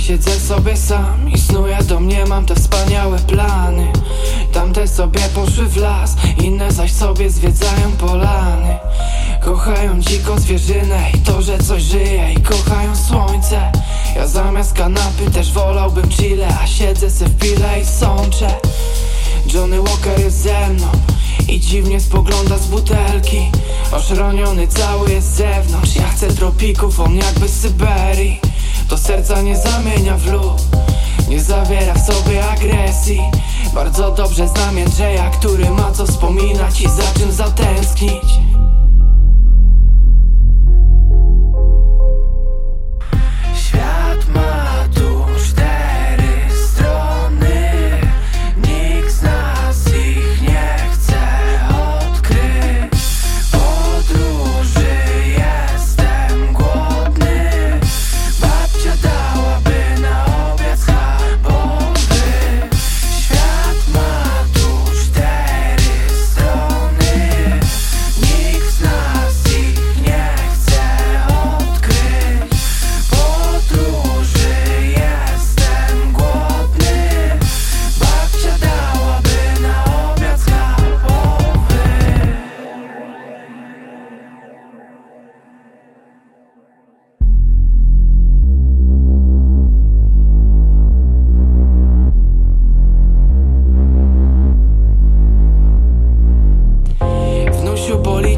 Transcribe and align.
siedzę 0.00 0.30
sobie 0.30 0.76
sam 0.76 1.30
I 1.34 1.38
snuję 1.38 1.78
do 1.82 2.00
mnie 2.00 2.24
mam 2.26 2.46
te 2.46 2.54
wspaniałe 2.54 3.18
plany. 3.18 3.92
Tamte 4.52 4.88
sobie 4.88 5.20
poszły 5.34 5.66
w 5.66 5.76
las 5.76 6.16
Inne 6.44 6.72
zaś 6.72 6.92
sobie 6.92 7.30
zwiedzają 7.30 7.92
polany. 7.98 8.78
Kochają 9.40 10.00
dziką 10.00 10.38
zwierzynę 10.38 11.10
i 11.14 11.18
to, 11.18 11.42
że 11.42 11.58
coś 11.58 11.82
żyje 11.82 12.32
I 12.32 12.40
kochają 12.40 12.96
słońce. 12.96 13.72
Ja 14.16 14.26
zamiast 14.26 14.72
kanapy 14.72 15.30
też 15.34 15.52
wolałbym 15.52 16.08
chile 16.08 16.48
A 16.62 16.66
siedzę 16.66 17.10
se 17.10 17.24
w 17.24 17.38
pile 17.38 17.80
i 17.80 17.84
sączę. 17.84 18.48
Johnny 19.54 19.82
Walker 19.82 20.20
jest 20.20 20.42
ze 20.42 20.68
mną 20.68 20.88
i 21.48 21.60
dziwnie 21.60 22.00
spogląda 22.00 22.58
z 22.58 22.66
butelki. 22.66 23.50
Oszroniony 23.92 24.68
cały 24.68 25.10
jest 25.10 25.34
z 25.34 25.36
zewnątrz 25.36 25.96
Ja 25.96 26.08
chcę 26.08 26.28
tropików, 26.28 27.00
on 27.00 27.16
jakby 27.16 27.48
z 27.48 27.60
Syberii 27.60 28.40
To 28.88 28.98
serca 28.98 29.42
nie 29.42 29.56
zamienia 29.56 30.16
w 30.16 30.26
lód 30.26 30.62
Nie 31.28 31.40
zawiera 31.40 31.94
w 31.94 32.06
sobie 32.06 32.48
agresji. 32.48 33.20
Bardzo 33.74 34.10
dobrze 34.10 34.48
znam 34.48 34.78
Jędrzeja, 34.78 35.30
który 35.30 35.70
ma 35.70 35.92
co 35.92 36.06
wspominać 36.06 36.80
I 36.80 36.88
za 36.88 37.18
czym 37.18 37.32
zatęsknić 37.32 38.45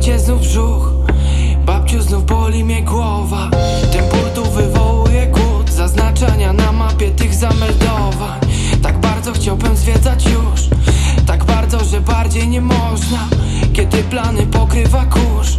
cię 0.08 0.18
znów 0.18 0.40
brzuch. 0.40 0.92
Babciu 1.66 2.02
znów 2.02 2.26
boli 2.26 2.64
mnie 2.64 2.82
głowa. 2.82 3.50
Ten 3.92 4.08
ból 4.08 4.30
tu 4.34 4.50
wywołuje 4.50 5.26
głód 5.26 5.70
Zaznaczenia 5.70 6.52
na 6.52 6.72
mapie 6.72 7.10
tych 7.10 7.34
zameldowań. 7.34 8.40
Tak 8.82 9.00
bardzo 9.00 9.32
chciałbym 9.32 9.76
zwiedzać 9.76 10.24
już. 10.24 10.60
Tak 11.26 11.44
bardzo, 11.44 11.84
że 11.84 12.00
bardziej 12.00 12.48
nie 12.48 12.60
można. 12.60 13.28
Kiedy 13.72 14.02
plany 14.02 14.46
pokrywa 14.46 15.04
kurz 15.04 15.56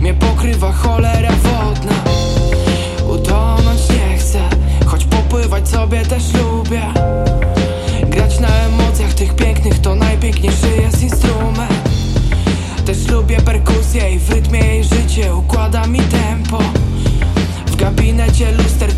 Mnie 0.00 0.14
pokrywa 0.14 0.72
cholera 0.72 1.32
wodna. 1.32 2.11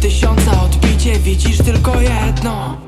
tysiąca 0.05 0.63
odbicie 0.63 1.19
Widzisz 1.19 1.59
tylko 1.59 2.01
jedno. 2.01 2.84